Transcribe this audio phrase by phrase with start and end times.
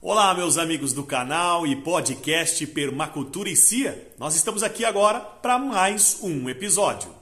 [0.00, 4.12] Olá, meus amigos do canal e podcast Permacultura e Cia.
[4.18, 7.15] Nós estamos aqui agora para mais um episódio.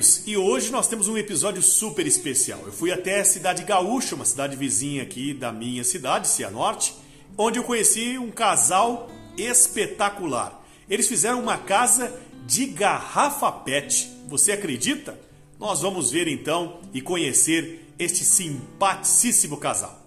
[0.00, 2.60] Amigos, e hoje nós temos um episódio super especial.
[2.64, 6.94] Eu fui até a cidade Gaúcha, uma cidade vizinha aqui da minha cidade, Cianorte,
[7.36, 10.64] onde eu conheci um casal espetacular.
[10.88, 14.10] Eles fizeram uma casa de garrafa PET.
[14.28, 15.18] Você acredita?
[15.58, 19.99] Nós vamos ver então e conhecer este simpaticíssimo casal.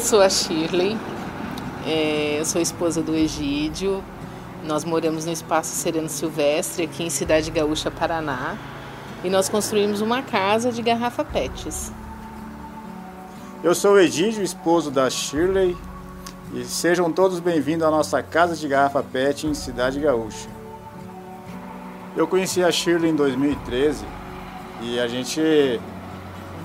[0.00, 0.96] Eu sou a Shirley,
[1.86, 4.02] é, eu sou esposa do Egídio.
[4.64, 8.56] Nós moramos no Espaço Sereno Silvestre, aqui em Cidade Gaúcha, Paraná.
[9.22, 11.92] E nós construímos uma casa de garrafa PETs.
[13.62, 15.76] Eu sou o Egídio, esposo da Shirley.
[16.54, 20.48] E sejam todos bem-vindos à nossa casa de garrafa PET em Cidade Gaúcha.
[22.16, 24.02] Eu conheci a Shirley em 2013
[24.80, 25.78] e a gente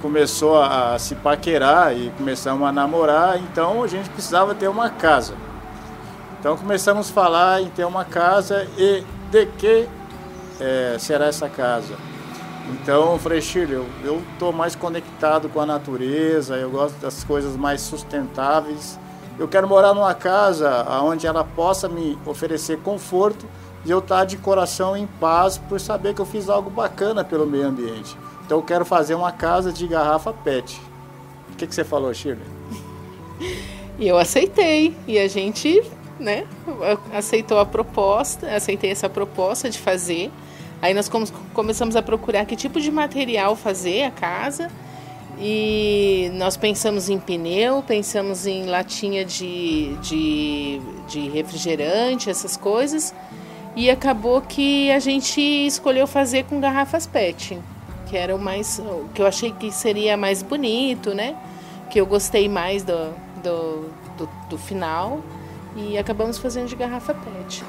[0.01, 5.33] começou a, se paquerar e começamos a namorar, então a gente precisava ter uma casa.
[6.39, 9.87] Então começamos a falar em ter uma casa e de que
[10.59, 11.95] é, será essa casa.
[12.71, 17.55] Então eu falei, Shirley, eu estou mais conectado com a natureza, eu gosto das coisas
[17.55, 18.99] mais sustentáveis.
[19.37, 23.45] Eu quero morar numa casa onde ela possa me oferecer conforto
[23.85, 27.23] e eu estar tá de coração em paz por saber que eu fiz algo bacana
[27.23, 28.17] pelo meio ambiente.
[28.45, 30.79] Então eu quero fazer uma casa de garrafa PET.
[31.51, 32.45] O que, que você falou, Shirley?
[33.97, 34.93] E eu aceitei.
[35.07, 35.81] E a gente,
[36.19, 36.45] né,
[37.13, 40.29] aceitou a proposta, aceitei essa proposta de fazer.
[40.81, 41.09] Aí nós
[41.53, 44.69] começamos a procurar que tipo de material fazer a casa.
[45.39, 53.15] E nós pensamos em pneu, pensamos em latinha de, de, de refrigerante, essas coisas.
[53.77, 57.61] E acabou que a gente escolheu fazer com garrafas PET
[58.15, 58.81] que era o mais
[59.13, 61.35] que eu achei que seria mais bonito, né?
[61.89, 65.21] Que eu gostei mais do, do, do, do final
[65.75, 67.61] e acabamos fazendo de garrafa PET.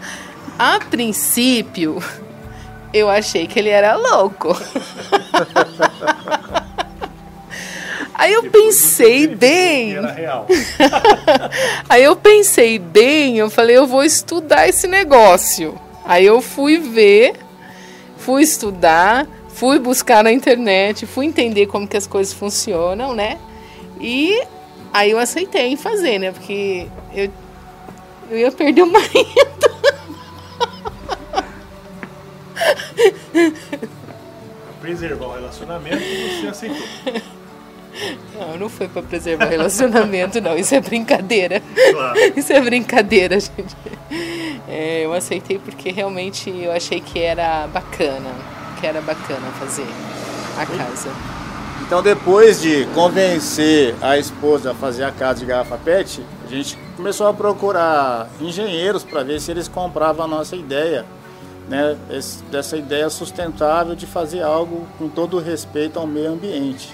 [0.57, 2.01] A princípio,
[2.95, 4.51] eu achei que ele era louco.
[8.15, 9.97] Aí eu pensei bem.
[11.91, 15.77] Aí eu pensei bem, eu falei, eu vou estudar esse negócio.
[16.05, 17.35] Aí eu fui ver,
[18.17, 23.39] fui estudar, fui buscar na internet, fui entender como que as coisas funcionam, né?
[23.99, 24.43] E
[24.93, 26.31] aí eu aceitei em fazer, né?
[26.31, 27.31] Porque eu,
[28.31, 29.77] eu ia perder o marido.
[34.83, 36.03] preservar o relacionamento,
[36.41, 36.87] você aceitou.
[38.39, 40.57] Não, não foi para preservar o relacionamento, não.
[40.57, 41.63] Isso é brincadeira.
[41.93, 42.19] Claro.
[42.37, 43.75] Isso é brincadeira, gente.
[44.69, 48.56] É, eu aceitei porque realmente eu achei que era bacana
[48.87, 49.87] que era bacana fazer
[50.57, 51.11] a casa.
[51.85, 56.79] Então depois de convencer a esposa a fazer a casa de garrafa PET, a gente
[56.97, 61.05] começou a procurar engenheiros para ver se eles compravam a nossa ideia,
[61.69, 66.89] né, esse, dessa ideia sustentável de fazer algo com todo respeito ao meio ambiente.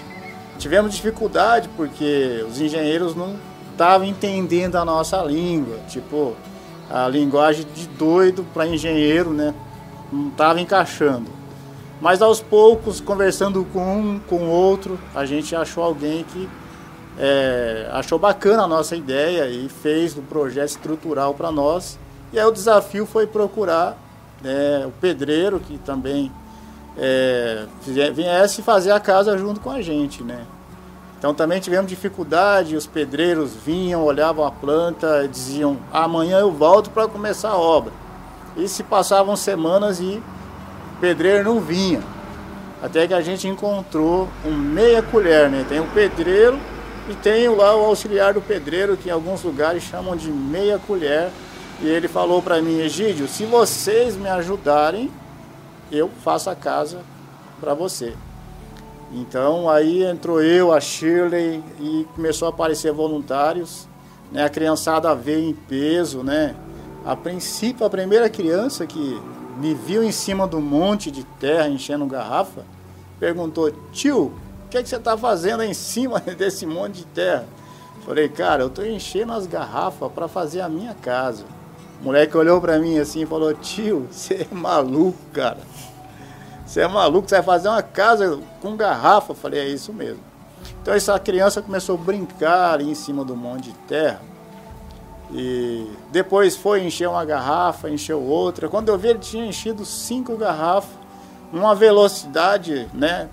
[0.57, 3.35] Tivemos dificuldade porque os engenheiros não
[3.71, 6.35] estavam entendendo a nossa língua, tipo
[6.89, 9.53] a linguagem de doido para engenheiro, né,
[10.11, 11.42] não estava encaixando.
[12.03, 16.49] Mas aos poucos, conversando com um, com o outro, a gente achou alguém que
[17.17, 21.97] é, achou bacana a nossa ideia e fez um projeto estrutural para nós.
[22.33, 23.97] E aí o desafio foi procurar
[24.41, 26.29] né, o pedreiro, que também
[26.97, 27.67] é,
[28.13, 30.45] viesse fazer a casa junto com a gente, né?
[31.17, 37.07] Então também tivemos dificuldade, os pedreiros vinham, olhavam a planta, diziam, amanhã eu volto para
[37.07, 37.93] começar a obra.
[38.57, 40.21] E se passavam semanas e
[41.03, 42.01] pedreiro não vinha.
[42.81, 45.65] Até que a gente encontrou um meia colher, né?
[45.67, 46.57] Tem o pedreiro
[47.09, 51.29] e tem lá o auxiliar do pedreiro, que em alguns lugares chamam de meia colher.
[51.81, 55.11] E ele falou para mim, Egídio, se vocês me ajudarem,
[55.91, 56.99] eu faço a casa
[57.59, 58.13] para você.
[59.11, 63.89] Então aí entrou eu, a Shirley, e começou a aparecer voluntários.
[64.31, 64.45] Né?
[64.45, 66.55] A criançada veio em peso, né?
[67.05, 69.21] A princípio, a primeira criança que
[69.57, 72.65] me viu em cima do monte de terra enchendo garrafa,
[73.19, 74.33] perguntou: Tio,
[74.65, 77.45] o que, é que você está fazendo em cima desse monte de terra?
[78.05, 81.45] Falei, cara, eu estou enchendo as garrafas para fazer a minha casa.
[82.01, 85.59] O moleque olhou para mim assim e falou: Tio, você é maluco, cara.
[86.65, 89.33] Você é maluco, você vai fazer uma casa com garrafa.
[89.33, 90.21] Falei, é isso mesmo.
[90.81, 94.21] Então essa criança começou a brincar em cima do monte de terra.
[95.33, 98.69] E depois foi encher uma garrafa, encheu outra.
[98.69, 100.91] Quando eu vi, ele tinha enchido cinco garrafas,
[101.51, 103.27] uma velocidade né,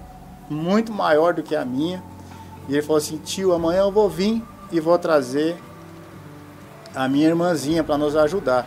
[0.48, 2.02] muito maior do que a minha.
[2.68, 4.42] E ele falou assim: tio, amanhã eu vou vir
[4.72, 5.58] e vou trazer
[6.94, 8.66] a minha irmãzinha para nos ajudar.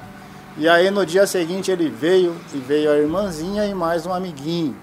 [0.56, 4.76] E aí no dia seguinte ele veio e veio a irmãzinha e mais um amiguinho.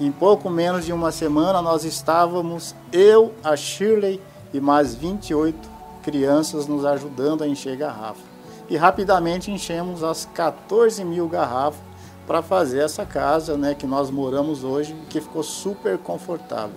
[0.00, 4.20] Em pouco menos de uma semana nós estávamos, eu, a Shirley
[4.54, 5.71] e mais 28
[6.02, 8.20] crianças nos ajudando a encher garrafa.
[8.68, 11.80] E rapidamente enchemos as 14 mil garrafas
[12.26, 16.76] para fazer essa casa né, que nós moramos hoje, que ficou super confortável.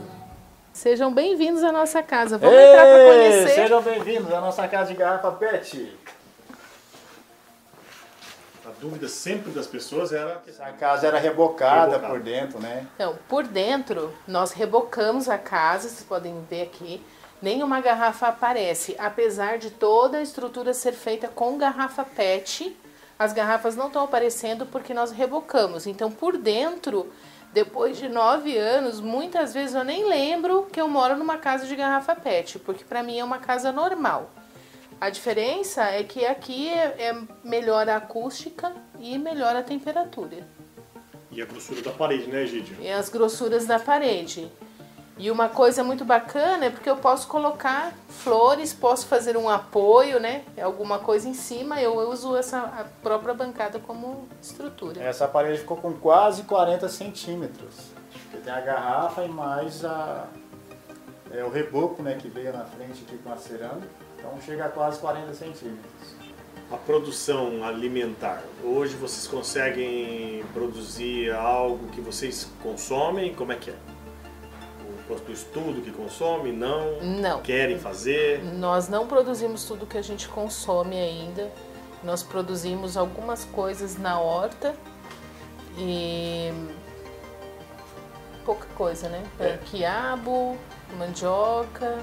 [0.74, 2.38] Sejam bem-vindos à nossa casa.
[2.38, 3.56] Vamos Ei, entrar para conhecer.
[3.56, 5.98] Sejam bem-vindos à nossa casa de garrafa PET.
[8.66, 12.86] A dúvida sempre das pessoas era que a casa era rebocada, rebocada, por dentro, né?
[12.96, 17.02] Então, por dentro, nós rebocamos a casa, vocês podem ver aqui
[17.42, 22.76] nenhuma garrafa aparece, apesar de toda a estrutura ser feita com garrafa PET.
[23.18, 25.88] As garrafas não estão aparecendo porque nós rebocamos.
[25.88, 27.12] Então, por dentro,
[27.54, 31.76] depois de nove anos, muitas vezes eu nem lembro que eu moro numa casa de
[31.76, 34.30] garrafa PET, porque para mim é uma casa normal.
[35.00, 40.48] A diferença é que aqui é, é melhor a acústica e melhor a temperatura.
[41.32, 42.78] E a grossura da parede, né, Egídio?
[42.80, 44.50] E as grossuras da parede.
[45.18, 50.20] E uma coisa muito bacana é porque eu posso colocar flores, posso fazer um apoio,
[50.20, 50.44] né?
[50.62, 55.02] Alguma coisa em cima, eu uso essa a própria bancada como estrutura.
[55.02, 57.92] Essa parede ficou com quase 40 centímetros.
[58.44, 60.28] tem a garrafa e mais a,
[61.32, 63.88] é, o reboco né, que veio na frente aqui com a cerâmica.
[64.20, 66.16] Então chega a quase 40 centímetros.
[66.70, 68.42] A produção alimentar.
[68.62, 73.34] Hoje vocês conseguem produzir algo que vocês consomem?
[73.34, 73.95] Como é que é?
[75.08, 76.52] Do estudo que consome?
[76.52, 77.00] Não?
[77.02, 77.42] Não.
[77.42, 78.44] Querem fazer?
[78.44, 81.52] Nós não produzimos tudo que a gente consome ainda.
[82.04, 84.76] Nós produzimos algumas coisas na horta
[85.78, 86.52] e
[88.44, 89.24] pouca coisa, né?
[89.40, 89.58] É.
[89.66, 90.58] Quiabo,
[90.98, 92.00] mandioca.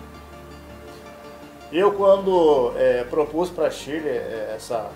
[1.73, 4.91] Eu quando é, propus para a Chile é, essa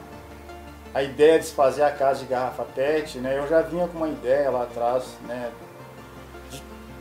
[0.93, 3.39] a ideia de se fazer a casa de garrafa PET, né?
[3.39, 5.51] Eu já vinha com uma ideia lá atrás, né?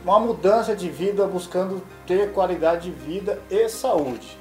[0.06, 4.38] Uma mudança de vida buscando ter qualidade de vida e saúde.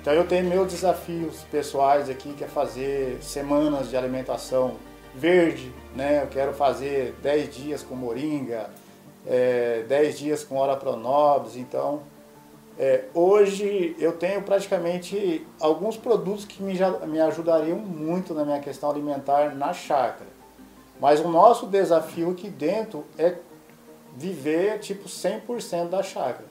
[0.00, 4.76] Então eu tenho meus desafios pessoais aqui, que é fazer semanas de alimentação
[5.14, 6.22] verde, né?
[6.22, 8.70] Eu quero fazer 10 dias com moringa,
[9.26, 12.00] é, 10 dias com ora pronobis, então
[12.78, 16.72] é, hoje eu tenho praticamente alguns produtos que me,
[17.06, 20.30] me ajudariam muito na minha questão alimentar na chácara.
[20.98, 23.34] Mas o nosso desafio aqui dentro é
[24.16, 26.46] viver tipo 100% da chácara.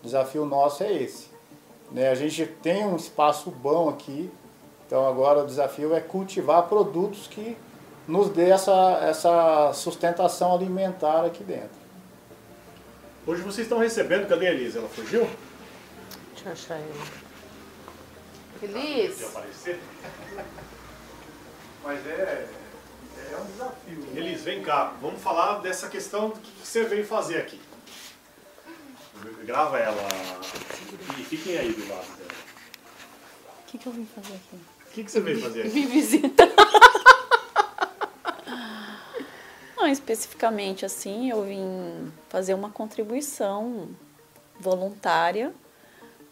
[0.00, 1.28] O desafio nosso é esse.
[1.92, 2.08] Né?
[2.10, 4.30] A gente tem um espaço bom aqui,
[4.86, 7.56] então agora o desafio é cultivar produtos que
[8.08, 11.84] nos dê essa, essa sustentação alimentar aqui dentro.
[13.26, 14.78] Hoje vocês estão recebendo, cadê a Elisa?
[14.78, 15.28] Ela fugiu?
[16.34, 17.24] Deixa eu achar ele.
[18.62, 19.24] Elis!
[19.24, 19.78] aparecer?
[21.82, 22.46] Mas é,
[23.32, 24.06] é um desafio.
[24.14, 27.58] Elis, vem cá, vamos falar dessa questão que você veio fazer aqui.
[29.44, 30.02] Grava ela
[31.18, 32.30] e fiquem aí do lado dela.
[33.62, 34.56] O que, que eu vim fazer aqui?
[34.56, 35.70] O que, que você veio fazer aqui?
[35.70, 36.48] Vim visitar.
[39.76, 43.88] Não, especificamente assim, eu vim fazer uma contribuição
[44.58, 45.54] voluntária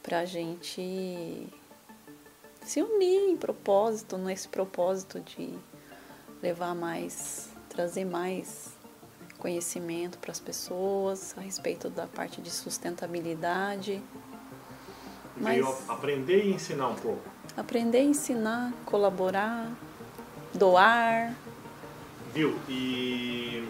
[0.02, 1.46] para a gente
[2.64, 5.52] se unir em propósito, nesse propósito de
[6.42, 8.72] levar mais, trazer mais
[9.38, 14.02] conhecimento para as pessoas a respeito da parte de sustentabilidade.
[15.36, 17.22] Mas aprender e ensinar um pouco.
[17.56, 19.70] Aprender, ensinar, colaborar,
[20.54, 21.34] doar.
[22.34, 22.58] Viu?
[22.68, 23.66] E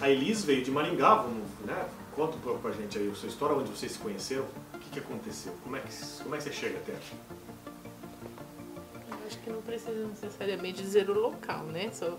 [0.00, 1.88] a Elis veio de Maringá, vamos, né?
[2.14, 4.44] Conta um pouco pra gente aí a sua história, onde vocês se conheceram,
[4.74, 5.92] o que, que aconteceu, como é que,
[6.22, 7.16] como é que você chega até aqui?
[9.28, 11.90] Acho que não precisa necessariamente dizer o local, né?
[11.92, 12.18] Só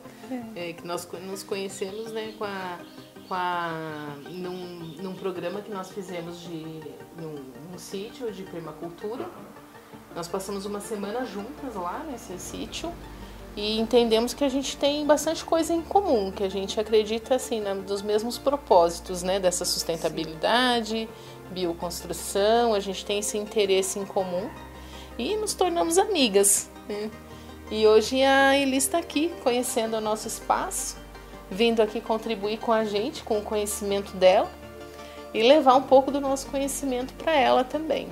[0.56, 0.70] é.
[0.70, 2.80] É, que nós nos conhecemos né, com a,
[3.28, 6.64] com a, num, num programa que nós fizemos de
[7.20, 9.28] num, num sítio de permacultura.
[10.16, 12.92] Nós passamos uma semana juntas lá nesse sítio
[13.56, 17.60] e entendemos que a gente tem bastante coisa em comum, que a gente acredita assim
[17.60, 21.10] nos mesmos propósitos, né, dessa sustentabilidade,
[21.52, 24.50] bioconstrução, a gente tem esse interesse em comum
[25.18, 26.70] e nos tornamos amigas.
[26.90, 27.10] Né?
[27.72, 30.98] E hoje a Elis está aqui conhecendo o nosso espaço,
[31.50, 34.52] vindo aqui contribuir com a gente, com o conhecimento dela
[35.34, 38.10] e levar um pouco do nosso conhecimento para ela também.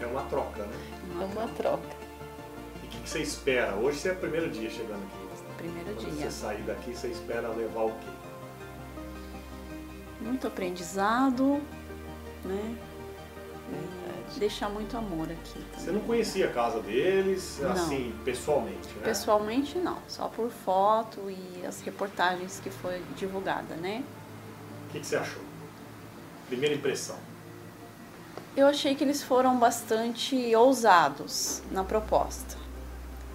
[0.00, 0.76] É uma troca, né?
[1.20, 2.00] É uma troca
[3.02, 3.74] que você espera?
[3.74, 5.30] Hoje você é o primeiro dia chegando aqui.
[5.56, 6.30] Primeiro Quando dia.
[6.30, 8.06] você sair daqui, você espera levar o quê?
[10.20, 11.60] Muito aprendizado,
[12.44, 12.76] né?
[14.36, 15.58] E deixar muito amor aqui.
[15.58, 15.84] Também.
[15.84, 17.72] Você não conhecia a casa deles, Não.
[17.72, 19.02] assim, pessoalmente, né?
[19.04, 24.04] Pessoalmente não, só por foto e as reportagens que foi divulgada, né?
[24.88, 25.42] O que, que você achou?
[26.48, 27.16] Primeira impressão.
[28.56, 32.56] Eu achei que eles foram bastante ousados na proposta,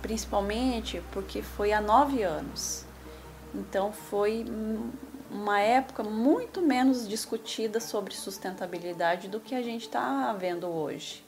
[0.02, 2.86] principalmente porque foi há nove anos.
[3.54, 4.46] Então foi
[5.30, 11.24] uma época muito menos discutida sobre sustentabilidade do que a gente está vendo hoje,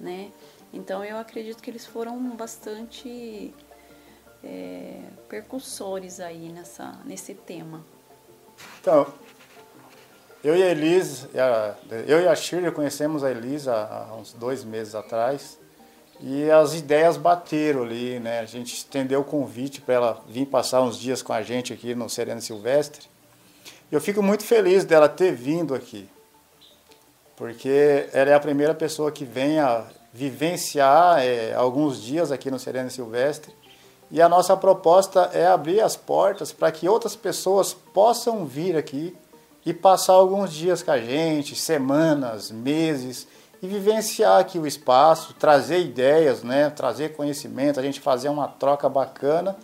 [0.00, 0.30] né?
[0.72, 3.54] Então eu acredito que eles foram bastante
[4.44, 5.00] é,
[6.20, 7.84] aí nessa, nesse tema.
[8.80, 9.06] Então,
[10.42, 11.74] eu e a Elis, a-
[12.06, 15.58] eu e a Shirley conhecemos a Elis há, uns dois meses atrás
[16.20, 18.40] e as ideias bateram ali, né?
[18.40, 21.94] A gente estendeu o convite para ela vir passar uns dias com a gente aqui
[21.94, 23.06] no Serena Silvestre.
[23.90, 26.06] Eu fico muito feliz dela ter vindo aqui,
[27.34, 32.58] porque ela é a primeira pessoa que vem a vivenciar é, alguns dias aqui no
[32.58, 33.50] Serena Silvestre.
[34.10, 39.16] E a nossa proposta é abrir as portas para que outras pessoas possam vir aqui
[39.64, 43.26] e passar alguns dias com a gente, semanas, meses,
[43.62, 48.86] e vivenciar aqui o espaço, trazer ideias, né, trazer conhecimento, a gente fazer uma troca
[48.86, 49.56] bacana.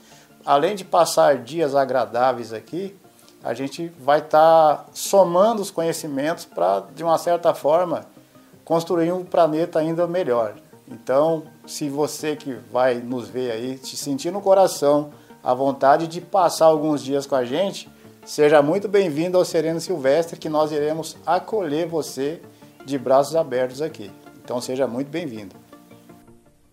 [0.47, 2.97] Além de passar dias agradáveis aqui,
[3.45, 8.07] a gente vai estar somando os conhecimentos para, de uma certa forma,
[8.65, 10.55] construir um planeta ainda melhor.
[10.89, 16.23] Então, se você que vai nos ver aí, te sentir no coração a vontade de
[16.23, 17.87] passar alguns dias com a gente,
[18.25, 22.41] seja muito bem-vindo ao Sereno Silvestre, que nós iremos acolher você
[22.87, 24.11] de braços abertos aqui.
[24.43, 25.55] Então, seja muito bem-vindo.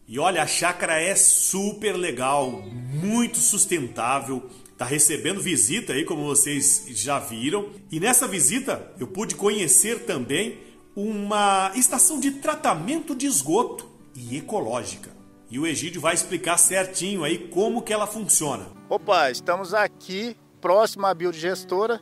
[0.08, 4.50] E olha, a chácara é super legal, muito sustentável.
[4.82, 7.70] Tá recebendo visita aí, como vocês já viram.
[7.92, 10.58] E nessa visita eu pude conhecer também
[10.96, 15.12] uma estação de tratamento de esgoto e ecológica.
[15.52, 18.66] E o Egídio vai explicar certinho aí como que ela funciona.
[18.90, 22.02] Opa, estamos aqui próximo à biodigestora.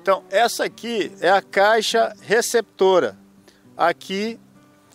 [0.00, 3.18] Então, essa aqui é a caixa receptora.
[3.76, 4.38] Aqui,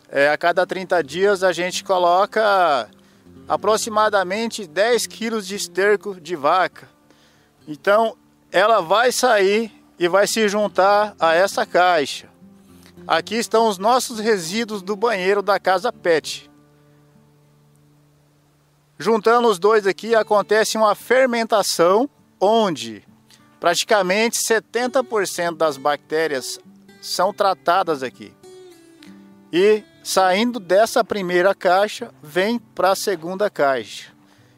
[0.07, 2.89] é, a cada 30 dias, a gente coloca
[3.45, 6.94] aproximadamente 10 quilos de esterco de vaca.
[7.67, 8.15] Então,
[8.51, 12.29] ela vai sair e vai se juntar a essa caixa.
[13.07, 16.49] Aqui estão os nossos resíduos do banheiro da casa PET.
[18.97, 23.03] Juntando os dois aqui acontece uma fermentação onde
[23.59, 26.59] praticamente 70% das bactérias
[27.01, 28.33] são tratadas aqui.
[29.51, 34.11] E saindo dessa primeira caixa, vem para a segunda caixa.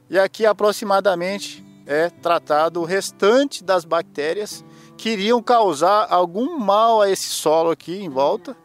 [0.09, 4.63] E aqui aproximadamente é tratado o restante das bactérias
[4.97, 8.55] que iriam causar algum mal a esse solo aqui em volta.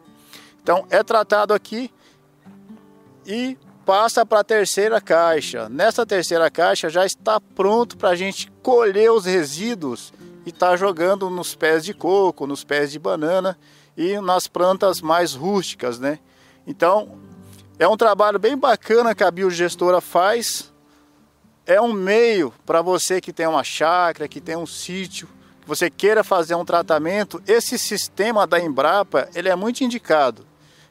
[0.61, 1.89] Então é tratado aqui
[3.25, 5.69] e passa para a terceira caixa.
[5.69, 10.13] Nessa terceira caixa já está pronto para a gente colher os resíduos
[10.45, 13.57] e estar tá jogando nos pés de coco, nos pés de banana
[13.95, 16.19] e nas plantas mais rústicas, né?
[16.67, 17.17] Então
[17.79, 20.72] é um trabalho bem bacana que a biogestora faz.
[21.65, 25.27] É um meio para você que tem uma chácara, que tem um sítio,
[25.61, 27.41] que você queira fazer um tratamento.
[27.47, 30.45] Esse sistema da Embrapa ele é muito indicado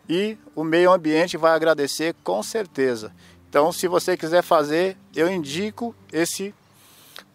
[0.08, 3.12] e o meio ambiente vai agradecer com certeza.
[3.48, 6.54] Então, se você quiser fazer, eu indico esse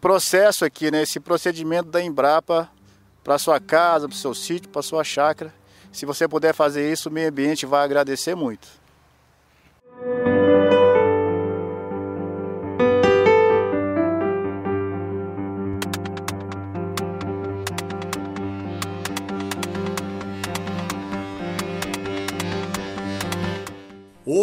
[0.00, 2.68] processo aqui, né, esse procedimento da Embrapa
[3.22, 5.54] para sua casa, para o seu sítio, para sua chácara.
[5.92, 8.66] Se você puder fazer isso, o meio ambiente vai agradecer muito.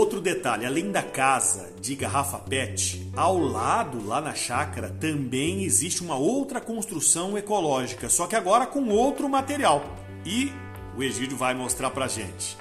[0.06, 6.04] Outro detalhe, além da casa de garrafa PET, ao lado, lá na chácara, também existe
[6.04, 9.84] uma outra construção ecológica, só que agora com outro material.
[10.24, 10.54] E
[10.96, 12.56] o Egídio vai mostrar pra gente.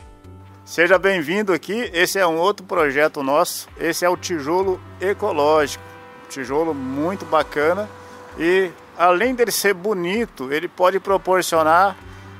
[0.65, 5.85] Seja bem-vindo aqui, esse é um outro projeto nosso, esse é o tijolo ecológico.
[6.31, 7.91] Tijolo muito bacana
[8.39, 11.95] e além dele ser bonito, ele pode proporcionar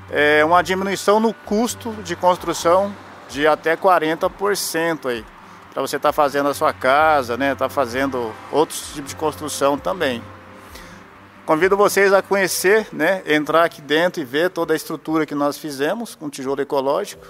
[0.09, 2.91] é, uma diminuição no custo de construção
[3.29, 5.25] de até 40% aí.
[5.73, 7.53] Para você estar tá fazendo a sua casa, né?
[7.53, 10.23] Tá fazendo outros tipos de construção também.
[11.45, 13.21] Convido vocês a conhecer, né?
[13.27, 17.27] Entrar aqui dentro e ver toda a estrutura que nós fizemos com tijolo ecológico.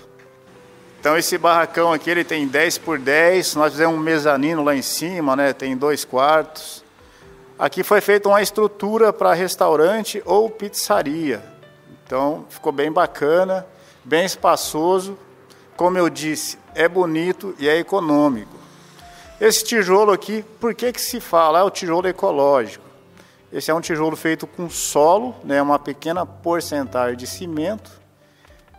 [0.99, 4.81] Então esse barracão aqui ele tem 10 por 10, nós fizemos um mezanino lá em
[4.81, 5.53] cima, né?
[5.53, 6.83] Tem dois quartos.
[7.59, 11.43] Aqui foi feita uma estrutura para restaurante ou pizzaria.
[12.05, 13.65] Então ficou bem bacana,
[14.03, 15.17] bem espaçoso.
[15.75, 18.55] Como eu disse, é bonito e é econômico.
[19.39, 21.59] Esse tijolo aqui, por que, que se fala?
[21.59, 22.85] É o tijolo ecológico.
[23.51, 27.91] Esse é um tijolo feito com solo, né, uma pequena porcentagem de cimento,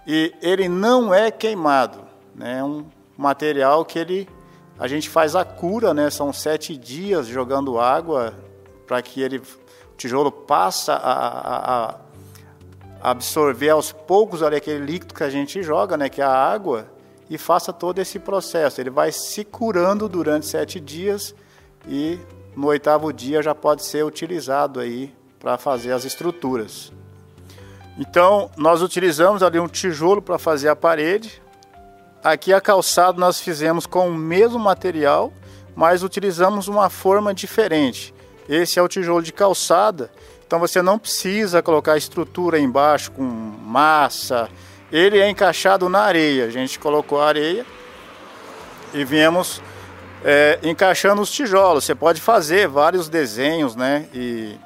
[0.06, 2.00] e ele não é queimado.
[2.34, 2.86] Né, é um
[3.16, 4.28] material que ele,
[4.78, 8.34] a gente faz a cura, né, são sete dias jogando água
[8.86, 11.94] para que ele, o tijolo passa a, a, a,
[13.00, 16.86] absorver aos poucos ali aquele líquido que a gente joga, né, que é a água,
[17.28, 18.80] e faça todo esse processo.
[18.80, 21.34] Ele vai se curando durante sete dias
[21.86, 22.18] e
[22.56, 26.92] no oitavo dia já pode ser utilizado aí para fazer as estruturas.
[27.98, 31.42] Então, nós utilizamos ali um tijolo para fazer a parede.
[32.22, 35.32] Aqui a calçada nós fizemos com o mesmo material,
[35.74, 38.14] mas utilizamos uma forma diferente.
[38.48, 40.10] Esse é o tijolo de calçada,
[40.46, 44.48] então você não precisa colocar estrutura embaixo com massa.
[44.92, 46.44] Ele é encaixado na areia.
[46.46, 47.66] A gente colocou a areia
[48.94, 49.60] e viemos
[50.24, 51.84] é, encaixando os tijolos.
[51.84, 54.06] Você pode fazer vários desenhos, né?
[54.14, 54.56] E,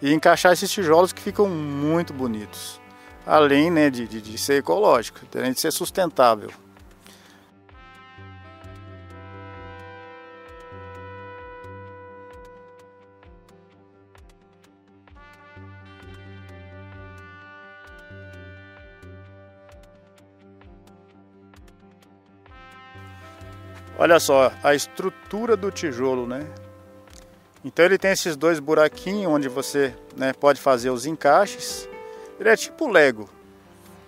[0.00, 2.80] e encaixar esses tijolos que ficam muito bonitos.
[3.26, 6.50] Além né, de, de, de ser ecológico, além de ser sustentável.
[24.00, 26.46] Olha só a estrutura do tijolo, né?
[27.62, 31.86] Então ele tem esses dois buraquinhos onde você né, pode fazer os encaixes.
[32.38, 33.28] Ele é tipo Lego.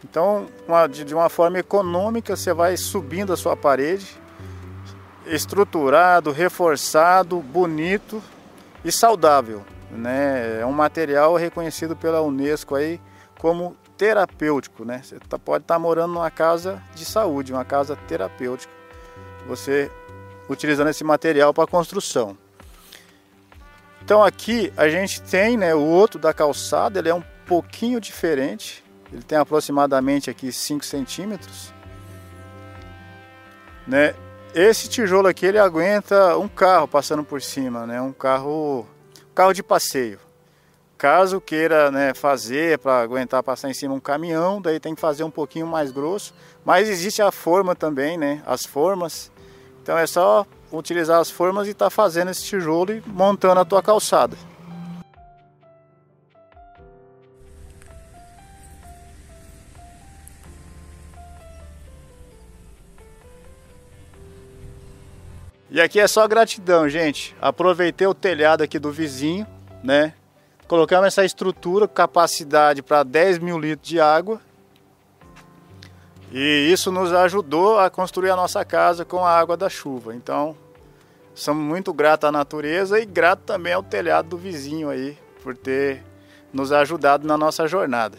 [0.02, 4.18] Então, uma, de uma forma econômica, você vai subindo a sua parede,
[5.26, 8.22] estruturado, reforçado, bonito
[8.82, 9.62] e saudável.
[9.90, 10.60] Né?
[10.62, 12.98] É um material reconhecido pela Unesco aí
[13.38, 14.86] como terapêutico.
[14.86, 15.02] Né?
[15.04, 18.80] Você tá, pode estar tá morando numa casa de saúde, uma casa terapêutica
[19.46, 19.90] você
[20.48, 22.36] utilizando esse material para construção.
[24.04, 28.82] Então aqui a gente tem né, o outro da calçada, ele é um pouquinho diferente,
[29.12, 31.72] ele tem aproximadamente aqui 5 centímetros.
[33.86, 34.14] Né?
[34.54, 38.00] Esse tijolo aqui ele aguenta um carro passando por cima, né?
[38.00, 38.86] um carro,
[39.34, 40.18] carro de passeio.
[41.02, 45.24] Caso queira né, fazer para aguentar passar em cima um caminhão, daí tem que fazer
[45.24, 46.32] um pouquinho mais grosso.
[46.64, 48.40] Mas existe a forma também, né?
[48.46, 49.28] As formas
[49.82, 53.64] então é só utilizar as formas e estar tá fazendo esse tijolo e montando a
[53.64, 54.36] tua calçada.
[65.68, 67.34] E aqui é só gratidão, gente.
[67.40, 69.44] Aproveitei o telhado aqui do vizinho,
[69.82, 70.14] né?
[70.72, 74.40] Colocamos essa estrutura, capacidade para 10 mil litros de água
[76.32, 80.16] e isso nos ajudou a construir a nossa casa com a água da chuva.
[80.16, 80.56] Então,
[81.34, 86.02] somos muito gratos à natureza e grato também ao telhado do vizinho aí por ter
[86.50, 88.16] nos ajudado na nossa jornada.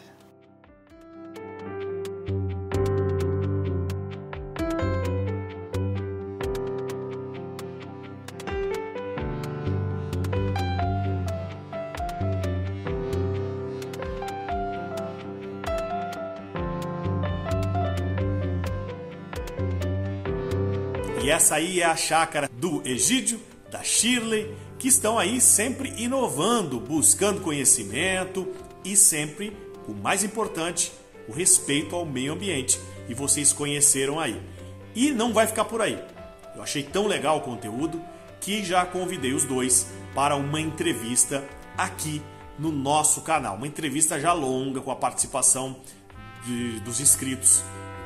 [21.43, 23.37] Essa aí é a chácara do Egídio,
[23.69, 28.47] da Shirley, que estão aí sempre inovando, buscando conhecimento
[28.81, 29.51] e sempre,
[29.85, 30.93] o mais importante,
[31.27, 32.79] o respeito ao meio ambiente.
[33.09, 34.41] E vocês conheceram aí.
[34.95, 36.01] E não vai ficar por aí.
[36.55, 38.01] Eu achei tão legal o conteúdo
[38.39, 41.43] que já convidei os dois para uma entrevista
[41.77, 42.21] aqui
[42.57, 43.57] no nosso canal.
[43.57, 45.75] Uma entrevista já longa com a participação
[46.45, 47.61] de, dos inscritos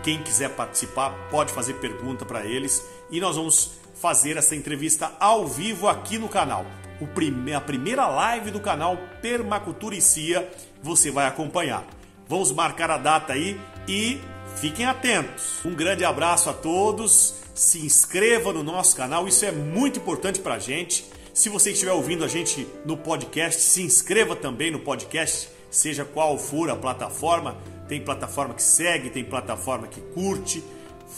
[0.07, 5.47] quem quiser participar pode fazer pergunta para eles e nós vamos fazer essa entrevista ao
[5.47, 6.65] vivo aqui no canal.
[7.13, 10.49] Prime a primeira live do canal Permacultura e Cia
[10.81, 11.85] você vai acompanhar.
[12.27, 14.19] Vamos marcar a data aí e
[14.55, 15.63] fiquem atentos.
[15.63, 17.35] Um grande abraço a todos.
[17.53, 21.05] Se inscreva no nosso canal, isso é muito importante para a gente.
[21.33, 26.37] Se você estiver ouvindo a gente no podcast, se inscreva também no podcast, seja qual
[26.37, 27.57] for a plataforma.
[27.87, 30.63] Tem plataforma que segue, tem plataforma que curte.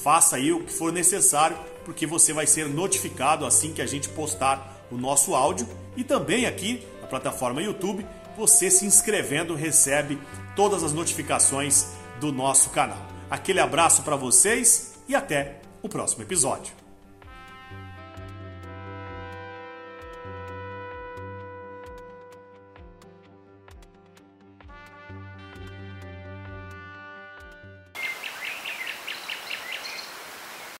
[0.03, 1.57] Faça aí o que for necessário,
[1.89, 6.45] porque você vai ser notificado assim que a gente postar o nosso áudio e também
[6.45, 8.05] aqui na plataforma YouTube,
[8.37, 10.19] você se inscrevendo recebe
[10.55, 11.87] todas as notificações
[12.19, 13.03] do nosso canal.
[13.27, 16.78] Aquele abraço para vocês e até o próximo episódio.